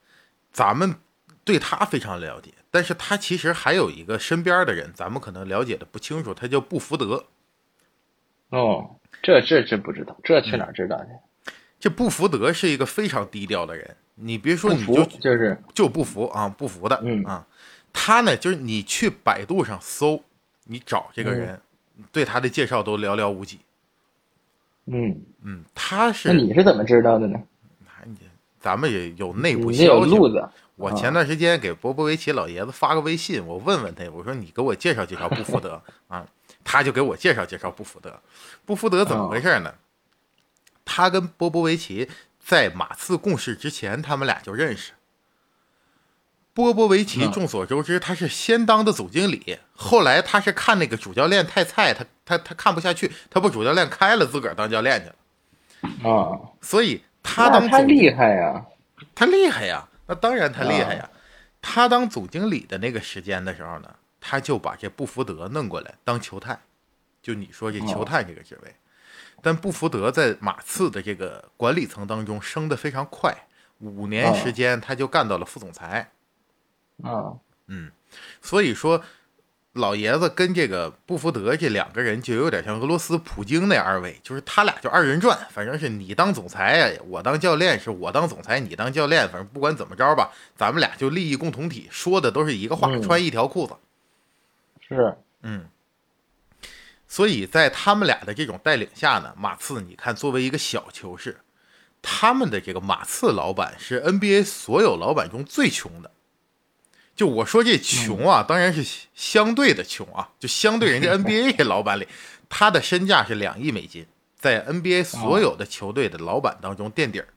[0.53, 0.96] 咱们
[1.44, 7.24] 对他非常了解，但是他其实还有一个身边的人，咱们可能了解的不清楚，他叫布福德。
[8.50, 11.53] 哦，这这真不知道，这去哪儿知道去？
[11.81, 17.46] 这布福德是一个非常低调的人，你别说你就就是就不服啊，不服的，嗯啊，
[17.92, 20.22] 他呢就是你去百度上搜，
[20.64, 21.61] 你找这个人，
[22.11, 23.61] 对他的介绍都寥寥无几。
[24.87, 27.40] 嗯，嗯，他是那你是怎么知道的呢？
[28.61, 30.11] 咱们也有内部消息。
[30.11, 36.27] 路子，啊我前段时间给波波维奇老爷子发个微信，我问问他，我说你给我介绍介绍布福德啊，
[36.64, 38.20] 他就给我介绍介绍布福德。
[38.64, 39.72] 布福德怎么回事呢？
[40.85, 42.09] 他跟波波维奇
[42.40, 44.92] 在马刺共事之前，他们俩就认识。
[46.54, 56.08] 波波维奇嗯众所周知，他是先当的总经理，后来他是看那个主教练太菜，他他他看不下去，他把主教练开了，自个儿当教练去了。
[56.08, 58.64] 啊，所以他当总他厉害呀，
[59.16, 61.10] 他厉害呀，那当然他厉害呀。
[61.60, 66.60] 他当总经理的那个时间的时候呢，他就把这布福德弄过来当球探，
[67.20, 68.74] 就你说这球探这个职位。
[69.42, 73.34] 但布福德在马刺的这个管理层当中升得非常快，
[73.80, 76.10] 五年时间他就干到了副总裁。
[77.02, 77.35] 啊，
[78.40, 79.02] 所以说，
[79.72, 93.74] 老爷子跟这个布福德这两个人就有点像俄罗斯普京那二位，就是他俩就二人转，反正是你当总裁呀，我当教练，是我当总裁，你当教练，反正不管怎么着吧，咱们俩就利益共同体，说的都是一个话，嗯穿一条裤子。
[94.87, 95.66] 是，嗯，
[97.09, 101.40] 所以在他们俩的这种带领下呢，马刺你看作为一个小球市，
[102.00, 106.12] 他们的这个马刺老板是 NBA 所有老板中最穷的。
[107.14, 112.09] 就我说这穷啊，当然是相对的穷啊，就相对人家 NBA 这老板里，
[112.48, 117.29] 他的身价是两亿美金，在 NBA 所有的球队的老板当中垫底儿。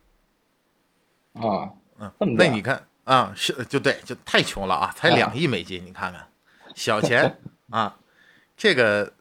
[1.34, 5.16] 啊，嗯，那你看啊，是就对，就太穷了啊，才啊。
[5.16, 6.28] 两亿美金，你看看，
[6.74, 7.96] 小钱啊，
[8.58, 9.13] 这个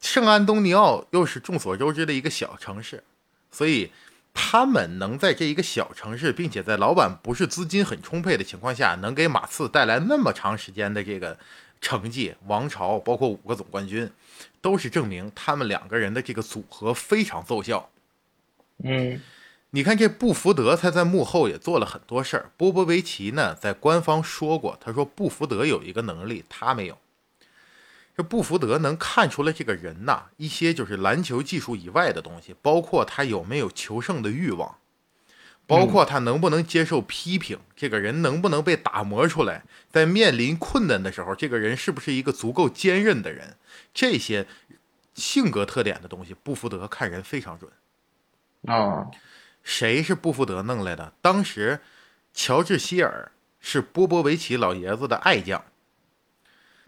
[0.00, 3.02] 圣安东尼奥又是众所周知的一个小城市，
[3.50, 3.90] 所以
[4.40, 11.36] 他们能在这一个小城市，并且在老板不是资金很充沛的情况下，能给马刺带来那么长时间的这个
[11.80, 14.08] 成绩，王朝包括五个总冠军，
[14.60, 17.90] 都是证明他们两个人的这个组合非常奏效。
[18.84, 19.20] 嗯
[19.70, 22.50] 你看这布福德，他在幕后也做了很多事儿。
[22.56, 26.96] 波波维奇呢，在官方说过，他说布福德有一个能力，他没有。
[28.18, 34.76] 这布福德能看出来这个人呐，一些就是篮球技术以外的东西，包括他有没有求胜的欲望，
[35.68, 43.54] 包括他能不能接受批评，这个人能不能被打磨出来，在面临困难的时候，这个人是不是一个足够坚韧的人，
[43.94, 44.48] 这些
[45.14, 47.70] 性格特点的东西，布福德看人非常准。
[48.66, 49.06] 啊，
[49.62, 51.12] 谁是布福德弄来的？
[51.22, 51.78] 当时
[52.34, 55.64] 乔治希尔是波波维奇老爷子的爱将，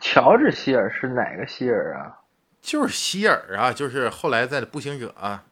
[0.01, 2.17] 乔治希尔是哪个希尔啊？
[2.61, 5.43] 就是希尔啊，就是后来在步行者啊，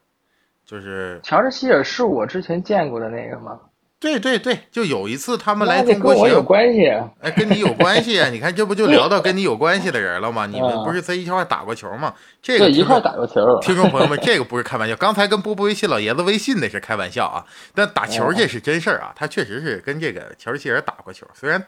[0.65, 3.61] 就是乔治希尔是我之前见过的那个吗？
[4.01, 7.11] 对对对，就有一次他们来中国跟我有，关系啊。
[7.21, 8.29] 哎，跟你有关系啊！
[8.31, 10.47] 你看这不就聊到跟你有关系的人了吗？
[10.47, 12.15] 你们啊不是在一块打过球吗？
[12.41, 13.43] 这个，一块打过球。
[13.61, 21.59] 听众朋友们，这个不是开玩笑，刚才跟波波维奇老爷子微信那是开玩笑啊，但打球这是真事儿啊，他确实是跟这个乔治希尔打过球，虽然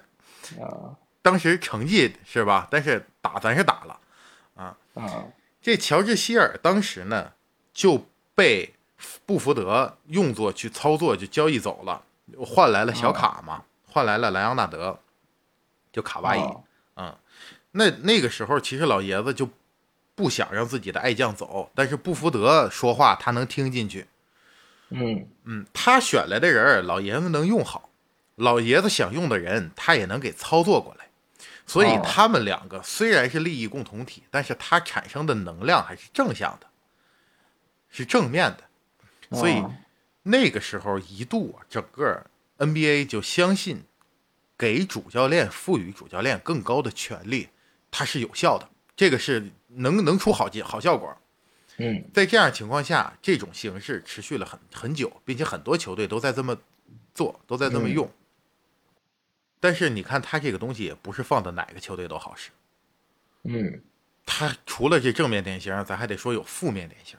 [0.61, 4.01] 啊当时成绩是吧，但是打咱是打了。
[4.55, 4.77] 啊
[5.63, 7.33] 这乔治希尔当时呢
[7.75, 8.75] 就被
[9.27, 12.03] 布福德用作去操作，就交易走了，
[12.39, 14.99] 换来了小卡嘛，换来了莱昂纳德，
[15.93, 16.41] 就卡哇伊。
[16.41, 16.57] 啊
[16.97, 17.17] 嗯，
[17.73, 19.49] 那那个时候其实老爷子就
[20.15, 24.07] 不想让自己的爱将走，但是布福德说话他能听进去。
[24.89, 27.91] 嗯嗯，他选来的人，老爷子能用好，
[28.37, 31.10] 老爷子想用的人，他也能给操作过来。
[31.73, 36.67] 所以哦他们两个虽然是利益共同体，但是它产生的能量还是正向的，
[37.89, 39.39] 是正面的。
[39.39, 39.73] 所以哦
[40.25, 42.27] 那个时候一度啊，整个
[42.59, 43.85] NBA 就相信
[44.59, 47.49] 给主教练赋予主教练更高的权利，
[47.91, 51.17] 它是有效的，这个是能能出好结好效果。
[51.77, 56.55] 嗯在这样情况下，这种形式持续了很很久，并且很多球队都在这么
[57.15, 58.11] 做，都在这么用。
[59.61, 62.51] 但是你看，他这个东西也不是放到哪个球队都好使。
[63.45, 63.83] 嗯
[64.25, 67.19] 他除了这正面典型，咱还得说有负面典型。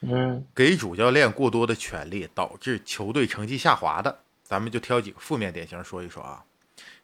[0.00, 6.44] 嗯给主教练过多的权利，导致球队成绩下滑的，咱们就挑几个负面典型说一说啊。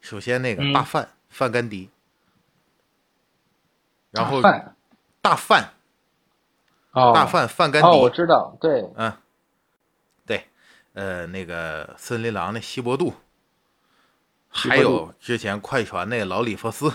[0.00, 1.88] 首先那个嗯大范、范甘迪，
[4.10, 4.76] 然后大范
[5.22, 5.72] 大范
[6.92, 9.12] 哦大范范甘迪，哦，我知道，对，嗯，
[10.26, 10.46] 对，
[10.92, 13.14] 呃，那个森林狼的希伯杜，
[14.54, 16.92] 还有之前快船那个老里弗斯，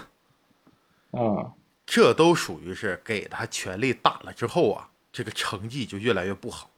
[1.12, 1.52] 嗯
[1.86, 6.70] 这都属于是给他权力大了之后啊，这个成绩就越来越不好。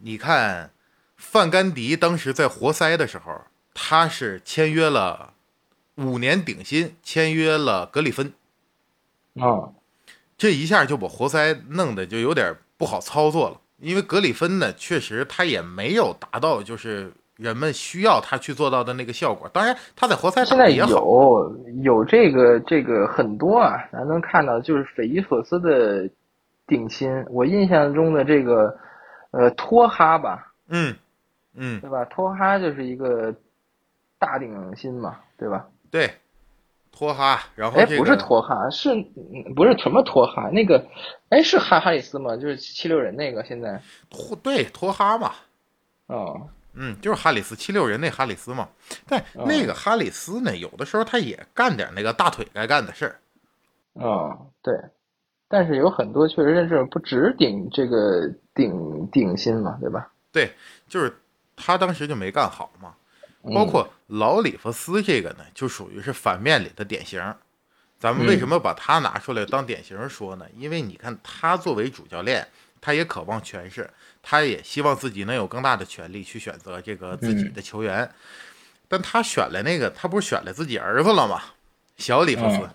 [0.00, 0.70] 你看，
[1.16, 5.34] 范甘迪当时在活塞的时候，他是签约了
[5.96, 8.32] 五年顶薪，签约了格里芬，
[9.40, 9.72] 啊
[10.36, 13.60] 这一下就把活塞弄得就有点不好操作了。
[13.78, 19.48] 因为格里芬呢，确实他也没有达到就是人们需要他去做到的那个效果。
[19.52, 26.10] 当然，他在活塞打现在也，有有这个这个很多啊，咱能看到就是匪夷所思的
[26.66, 27.24] 顶薪。
[27.30, 28.76] 我印象中的这个
[29.30, 30.94] 呃托哈吧，嗯
[31.54, 32.04] 嗯，对吧？
[32.06, 33.32] 托哈就是一个
[34.18, 35.66] 大顶薪嘛，对吧？
[35.92, 36.10] 对，
[36.90, 40.50] 托哈，然后哎，这个不是托哈，是嗯不是什么托哈？
[40.50, 40.84] 那个
[41.28, 42.36] 哎是哈哈里斯吗？
[42.36, 45.32] 就是七六人那个现在托对托哈嘛，
[46.08, 46.48] 哦
[46.78, 48.68] 嗯，就是哈里斯七六人那哈里斯嘛。
[49.06, 53.20] 但哦那个哈里斯呢，有的时候他也干点那个大腿该干的事儿。
[53.94, 54.74] 哦对，
[55.48, 60.10] 但是有很多确实是这种不只顶这个顶顶薪嘛，对吧？
[60.30, 60.52] 对，
[60.88, 61.12] 就是
[61.56, 62.94] 他当时就没干好嘛。
[63.42, 67.22] 嗯包括老里弗斯这个呢，就属于是反面里的典型。
[67.98, 70.46] 咱们为什么把他拿出来当典型说呢？
[70.54, 72.46] 因为你看他作为主教练，
[72.80, 73.88] 他也渴望权势，
[74.22, 78.10] 他也希望自己能有更大的权利去选择这个自己的球员。
[78.88, 81.42] 但他选了那个，他不是选了自己儿子了吗？
[81.96, 82.74] 小里弗斯，嗯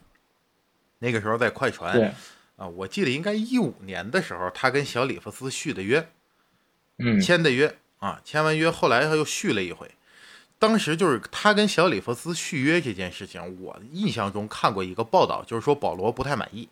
[0.99, 2.11] 那个时候在快船对，
[2.55, 6.07] 啊，我记得应该一五年的时候，他跟小里弗斯续的约。
[6.99, 9.89] 嗯签的约啊，签完约后来他又续了一回。
[10.59, 16.69] 当时就是他跟小里弗斯续约这件事情，我印象中看过一个报道，就是说保罗不太满意。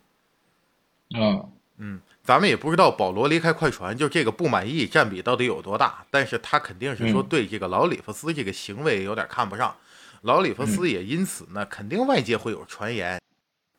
[1.14, 7.26] 嗯嗯，咱们也不知道保罗离开快船就这个不满意占比到底有多大，但是他肯定是说嗯。
[7.26, 9.76] 对这个老里弗斯这个行为有点看不上，
[10.20, 13.20] 老里弗斯也因此呢，肯定外界会有传言。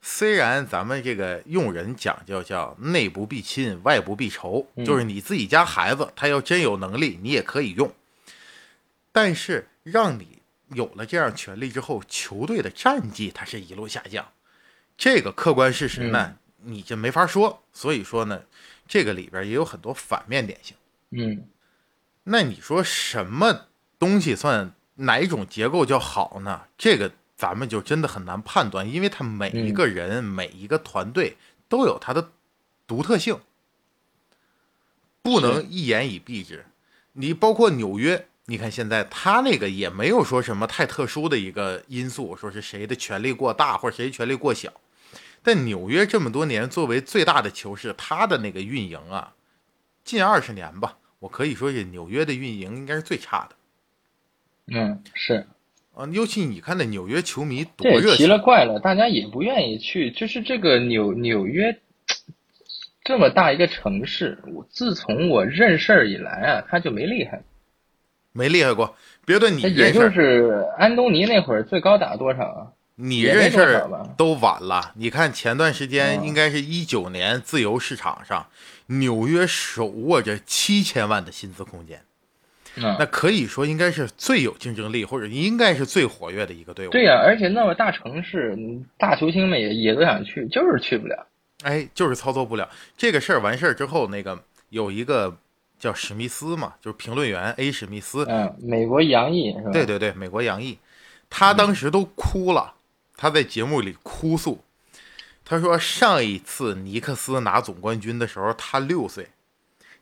[0.02, 7.90] 虽然咱们这个用人讲究叫内不避亲，外不避仇，嗯就是你自己家孩子，他要真有能力，你也可以用，
[9.14, 10.40] 但是让你
[10.74, 14.28] 有了这样权利之后，球队的战绩它是一路下降，
[14.98, 17.64] 这个客观事实呢，你这没法说。
[17.72, 18.42] 所以说呢，
[18.88, 20.76] 这个里边也有很多反面典型。
[21.12, 21.48] 嗯
[22.26, 23.68] 那你说什么
[24.00, 26.64] 东西算哪一种结构叫好呢？
[26.78, 31.36] 这个咱们就真的很难判断，因为他每一个人、每一个团队
[31.68, 32.32] 都有他的
[32.88, 33.40] 独特性，
[35.22, 36.66] 不能一言以蔽之。
[37.12, 44.72] 你包括纽约，你看现在他那个也没有说什么太特殊的一个因素，说是谁的权力过大或者谁权力过小。
[45.44, 49.34] 但纽约这么多年作为最大的球市，它的那个运营啊，
[50.04, 53.56] 近二十年吧，我可以说是纽约的运营应该是最差的。
[54.68, 55.46] 嗯，是
[55.94, 60.10] 啊，尤其你看那纽约球迷多这也奇，了怪了，大家也不愿意去。
[60.12, 61.78] 就是这个纽纽约
[63.04, 67.44] 这么大一个城市，我自从我认事儿以来啊，他就没厉害。
[68.32, 68.96] 没厉害过。
[69.26, 72.72] 别的你也就，是安东尼那会儿最高打多少啊？
[72.96, 74.92] 你认识多少吧都晚了。
[74.96, 78.46] 你看前段时间，嗯应该是一九年自由市场上，
[78.88, 82.02] 纽约手握着七千万的薪资空间，
[82.76, 86.92] 嗯，那可以说应该是最有竞争力，或者应该是最活跃的一个队伍。
[86.92, 91.28] 对呀、而且那么大城市，嗯大球星们也也都想去，就是去不了。
[91.64, 93.40] 哎，就是操作不了这个事儿。
[93.40, 94.38] 完事儿之后，那个
[94.70, 95.36] 有一个
[95.80, 99.72] 叫史密斯嘛，就是评论员 A 史密斯，嗯，美国洋溢是吧？
[99.72, 100.78] 对对对，美国洋溢，
[101.30, 102.74] 他当时都哭了，
[103.24, 104.66] 他在节目里哭诉，
[105.46, 109.30] 他说上一次尼克斯拿总冠军的时候他六岁，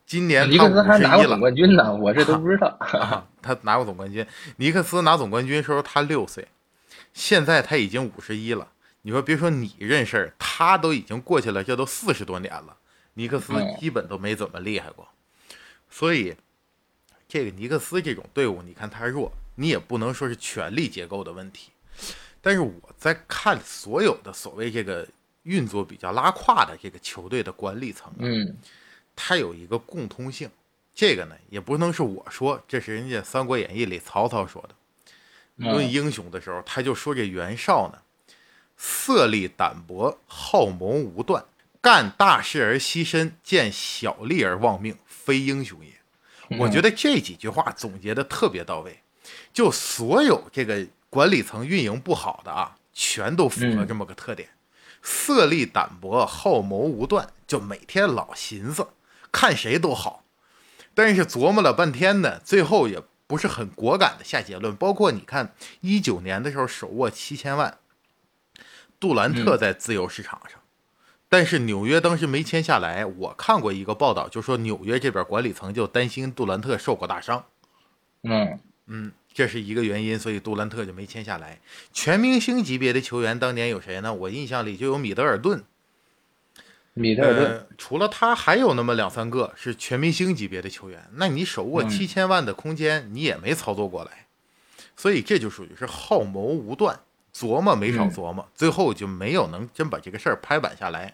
[0.07, 1.39] 今年他拿过总。
[1.39, 2.75] 冠军呢，我这都 不知道。
[2.79, 4.25] 啊， 他拿过总冠军。
[4.55, 6.47] 尼克斯拿总冠军的时候他六岁，
[7.13, 8.67] 现在他已经五十一了。
[9.03, 12.75] 你说别说你认事儿，他都已经过去了，这都四十多年了。
[13.13, 15.07] 尼克斯嗯基本都没怎么厉害过，
[15.91, 16.35] 所以
[17.27, 21.69] 这个尼克斯这种队伍，你看他弱，你也不能说是权力结构的问题。
[22.41, 25.07] 但是我在看所有的所谓这个
[25.43, 28.57] 运作比较拉胯的这个球队的管理层啊，嗯
[29.15, 30.49] 它有一个共通性，
[30.95, 34.75] 这个呢也不能是我说，这是人家《三国演义》里曹操说的。
[35.57, 37.99] 论嗯英雄的时候，他就说这袁绍呢，
[38.77, 41.45] 色厉胆薄，好谋无断，
[41.81, 45.91] 干大事而牺牲，见小利而忘命，非英雄也。
[46.57, 48.99] 我觉得这几句话总结的特别到位，
[49.53, 54.47] 就所有这个管理层运营不好的啊，全都符合这么个特点：
[55.03, 58.87] 色厉胆薄，好谋无断，就每天老寻思，
[59.29, 60.23] 看谁都好，
[60.93, 64.73] 但是琢磨了半天呢，最后也不是很果敢的下结论。
[64.73, 67.77] 包括你看一九年的时候手握七千万，
[68.97, 70.61] 杜兰特在自由市场上。
[71.27, 77.45] 但是纽约当时没签下来，我看过一个报道，就说纽约这边管理层就担心杜兰特受过大伤，
[78.23, 78.57] 嗯。
[78.87, 81.59] 嗯，这是一个原因，所以杜兰特就没签下来。
[81.93, 84.13] 全明星级别的球员当年有谁呢？
[84.13, 85.63] 我印象里就有米德尔顿，
[86.93, 94.25] 米德尔顿，呃，除了他还有那么两三个是全明星级别的球员，那你手握嗯七千万的空间，你也没操作过来，
[94.97, 96.99] 所以这就属于是好谋无断，
[97.33, 101.13] 琢磨没少嗯琢磨，最后就没有能真把这个事儿拍板下来。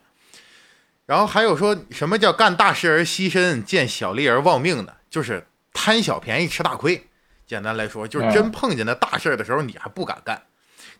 [1.05, 4.97] 然后还有说什么叫干大事而牺牲，见小利而忘命的？
[5.09, 7.07] 就是贪小便宜吃大亏。
[7.47, 10.43] 简单来说，就是嗯真碰见那大事儿的时候，你还不敢干，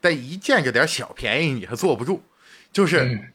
[0.01, 2.23] 但一见着点小便宜，你还坐不住。
[2.71, 3.33] 就是嗯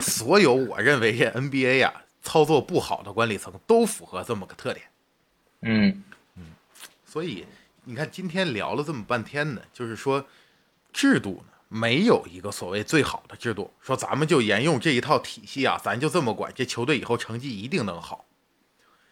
[0.00, 4.86] 所有我认为这 NBA 呀、操作不好的管理层都符合这么个特点。
[5.60, 6.02] 嗯
[7.04, 7.46] 所以
[7.84, 10.26] 你看，今天聊了这么半天呢，就是说
[10.92, 18.24] 制度呢没有一个所谓最好的制度，说咱们就沿用这一套体系啊，咱就这么管，这球队以后成绩一定能好。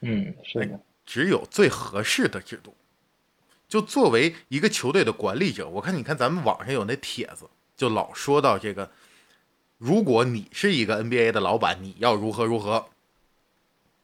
[0.01, 2.75] 嗯，是的，只有最合适的制度。
[3.73, 8.91] 就作为一个球队的管理者，我看你看咱们网上有那帖子，就老说到这个，
[9.79, 12.91] 如果你是一个 NBA 的老板，你要如何如何，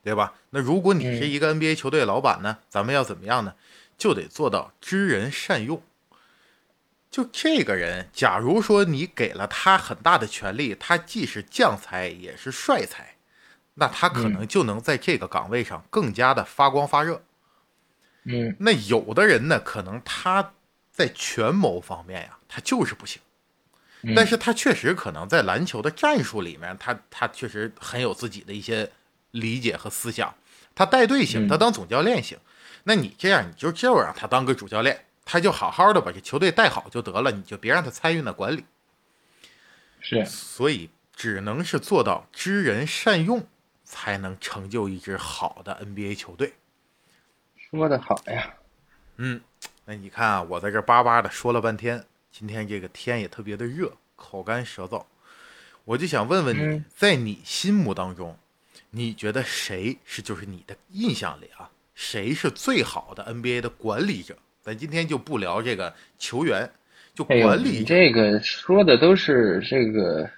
[0.03, 0.33] 对吧？
[0.49, 3.57] 那如果你是一个 NBA 球队的老板呢，咱们要怎么样呢？
[3.99, 5.83] 就得做到知人善用。
[7.11, 13.17] 就这个人，假如说你给了他很大的权利，他既是将才也是帅才，
[13.75, 17.21] 那他可能就能在这个岗位上更加的发光发热。
[18.29, 20.53] 嗯那有的人呢，可能他
[20.93, 23.21] 在权谋方面呀，他就是不行，
[24.03, 28.91] 嗯但是他确实可能在篮球的战术里面，他他确实很有自己的一些
[29.31, 30.35] 理解和思想，
[30.75, 32.39] 他带队行，嗯他当总教练行。
[32.85, 38.65] 那你这样，你就就让他当个主教练，他就好好的把这球队带好就得了，你就别让他参与那管理。
[40.01, 43.47] 是，所以只能是做到知人善用，
[43.85, 46.55] 才能成就一支好的 NBA 球队。
[47.71, 48.55] 说的好呀。
[49.17, 49.41] 嗯，
[49.85, 55.05] 那你看啊，我在这叭叭的说了半天，今天这个天也特别的热，口干舌燥，
[55.85, 58.37] 我就想问问你，嗯在你心目当中，
[58.91, 64.35] 你觉得谁是就是你的印象里啊，谁是最好的 NBA 的管理者？
[64.63, 66.71] 咱今天就不聊这个球员，
[67.15, 70.31] 就管理这个说的都是这个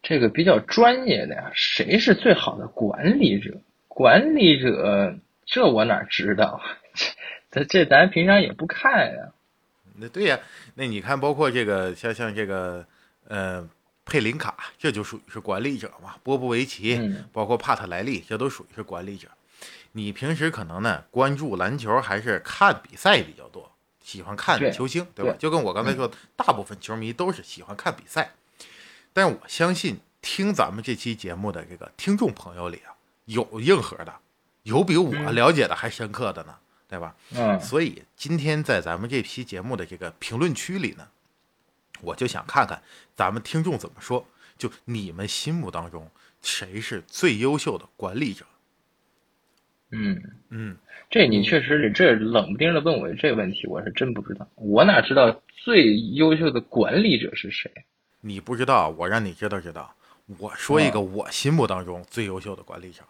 [0.00, 1.50] 这个比较专业的呀。
[1.54, 3.52] 谁是最好的管理者？
[3.88, 5.16] 管理者，
[5.46, 6.60] 这我哪知道？
[7.50, 9.32] 这这咱平常也不看呀。
[9.96, 10.40] 那对呀、
[10.74, 12.84] 那你看，包括这个像像这个
[13.28, 13.68] 呃
[14.04, 16.16] 佩林卡，这就属于是管理者嘛。
[16.24, 19.28] 波波维奇，嗯包括帕特莱利，这都属于是管理者。
[19.92, 23.70] 你平时可能呢关注篮球还是看比赛比较多，
[24.02, 25.30] 喜欢看球星，对吧？
[25.32, 28.32] 对就跟我刚才说，大部分球迷都是喜欢看比赛，
[29.12, 32.90] 但我相信听咱们这期节目的这个听众朋友里啊，
[33.26, 34.12] 有硬核的，
[34.64, 36.54] 有比我嗯了解的还深刻的呢，
[36.88, 37.14] 对吧？
[37.36, 41.06] 嗯所以今天在咱们这期节目的这个评论区里呢，
[42.00, 42.82] 我就想看看
[43.14, 44.26] 咱们听众怎么说，
[44.58, 46.10] 就你们心目当中
[46.42, 48.44] 谁是最优秀的管理者？
[49.90, 50.76] 嗯，嗯，
[51.08, 57.70] 这你确实这冷不丁的问我这个问题，我是真不知道，我哪知道最优秀的管理者是谁？
[58.20, 59.94] 你不知道，我让你知道知道。
[60.38, 63.02] 我说一个我心目当中最优秀的管理者，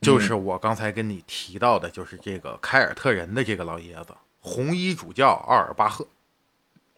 [0.00, 6.06] 就是我刚才跟你提到的，就是这个凯尔特人的这个老爷子，红衣主教奥尔巴赫。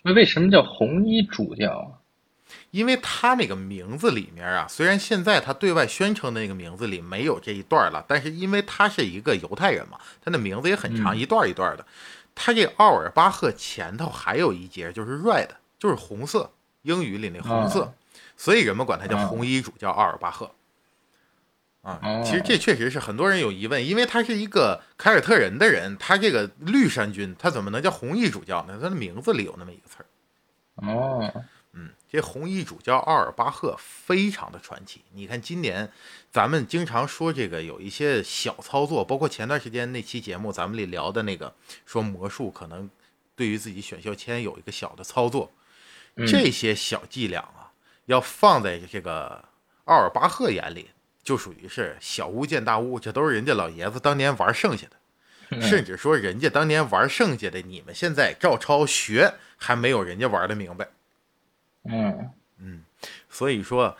[0.02, 2.00] 那为什么叫红衣主教啊？
[2.72, 11.86] 因为他那个名字里面啊，虽然现在他对外宣称的那个名字里没有这一段了，但是因为他是一个犹太人嘛，他的名字也很长，嗯一段一段的。
[12.34, 15.48] 他这奥尔巴赫前头还有一节就是 red，
[15.78, 16.50] 就是红色，
[16.82, 17.94] 英语里那红色，哦
[18.36, 20.50] 所以人们管他叫哦红衣主教奥尔巴赫。
[21.82, 28.78] 啊，哦其实这确实是很多人有疑问，因为他是一个凯尔特人的人，他这个绿衫军，他怎么能叫红衣主教呢？
[28.80, 30.06] 他的名字里有那么一个词儿。
[30.86, 35.02] 哦，嗯，这红衣主教奥尔巴赫非常的传奇。
[35.12, 35.90] 你看今年
[36.30, 41.54] 咱们经常说这个有一些小操作，包括前段时间那期节目咱们里聊的那个
[41.86, 42.90] 说魔术可能
[43.34, 45.50] 对于自己选秀签有一个小的操作，
[46.16, 47.72] 嗯这些小伎俩啊，
[48.04, 49.42] 要放在这个
[49.84, 50.90] 奥尔巴赫眼里，
[51.22, 54.92] 就属于是小巫见大巫，这都是人家老爷子当年玩剩下的。
[55.52, 60.86] 嗯甚至说人家当年玩剩下的，你们现在照抄学还没有人家玩的明白。
[61.86, 62.84] 嗯嗯
[63.28, 63.96] 所以说，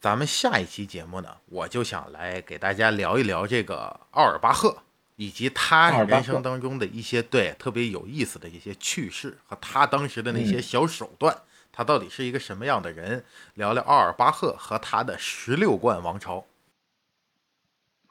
[0.00, 4.84] 咱们下一期节目呢，我就想来给大家聊一聊这个奥尔巴赫，
[5.16, 11.36] 以及他人生当中的一些对特别有意思的一些趣事和他当时的那些小手段，
[11.72, 13.24] 他到底是一个什么样的人？
[13.54, 16.46] 聊聊奥尔巴赫和他的十六冠王朝。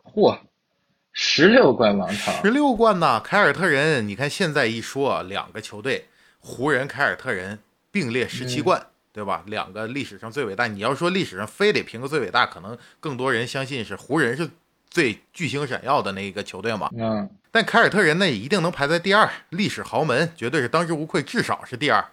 [0.04, 0.38] 嚯，
[1.12, 6.08] 十六冠王朝十，六冠呐，凯尔特人，你看现在一说，两个球队，
[6.40, 7.60] 湖人、凯尔特人
[7.92, 9.44] 并列十七冠，对吧？
[9.48, 10.68] 两个历史上最伟大。
[10.68, 14.50] 你要说历史上非得评个最伟大，可能更多人相信是湖人是
[14.90, 16.90] 最巨星闪耀的那一个球队嘛。
[16.98, 22.04] 嗯但凯尔特人呢，一定能排在第二，历史豪门绝对是当之无愧，至少是第二。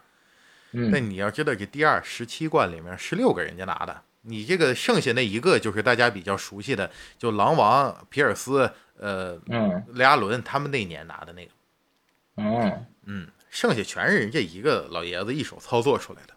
[0.71, 11.51] 嗯那嗯你要知道，这第二十七冠里面十六个人家拿的，你这个剩下那一个就是大家比较熟悉的，就狼王皮尔斯，呃，嗯雷阿伦他们那年拿的那个。
[12.37, 16.33] 嗯嗯，剩下全是人家一个老爷子一手操作出来的。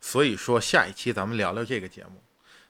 [0.00, 2.22] 所以说，下一期咱们聊聊这个节目。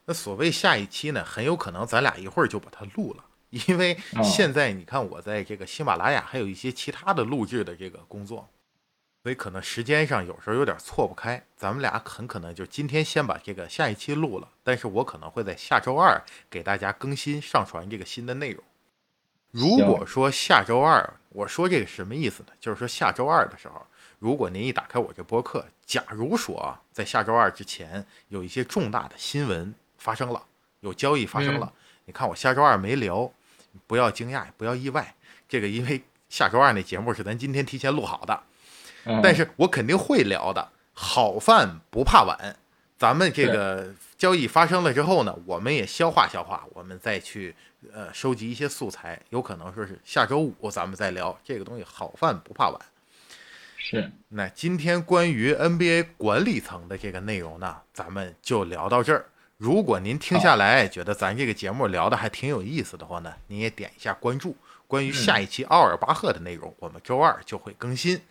[0.05, 8.49] 那所谓下一期呢，很有可能咱俩一会儿就把它录了，因为哦现在你看我在这个喜马拉雅还有一些其他的录制的这个工作，
[9.23, 11.43] 所以可能时间上有时候有点错不开。
[11.55, 18.63] 咱们俩很可能就今天先把这个下一期录了，但是我可能会在下周二给大家更新上传这个新的内容。
[19.51, 22.53] 如果说下周二，我说这个什么意思呢？
[22.59, 23.85] 就是说下周二的时候，
[24.17, 30.41] 如果您一打开我这播客，假如说啊，在下周二之前有一些重大的新闻发生了，
[30.79, 31.73] 有交易发生了，
[32.05, 33.29] 你看我下周二没聊，
[33.85, 35.13] 不要惊讶，不要意外。
[35.49, 38.50] 这个因为下周二那节目是咱今天提前录好的，嗯，
[39.23, 40.69] 但是我肯定会聊的。
[40.93, 42.55] 好饭不怕晚，
[42.97, 47.55] 咱们这个交易发生了之后呢，我们也消化消化，我们再去
[47.91, 51.83] 呃收集一些素材，有可能说是下周五咱们再聊这个东西。
[51.83, 52.79] 好饭不怕晚。
[53.77, 59.25] 是那今天关于 NBA 管理层的这个内容呢，咱们就聊到这儿。
[59.57, 64.55] 如果您听下来觉得咱这个节目聊的还挺有意思的话呢，您也点一下关注。
[64.87, 68.21] 关于下一期奥尔巴赫的内容，我们周二就会更新。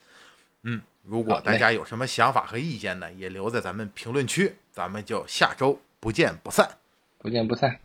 [0.62, 6.78] 嗯，如果大家有什么想法和意见呢，也留在咱们评论区，咱们就下周不见不散。
[7.18, 7.80] 不见不散。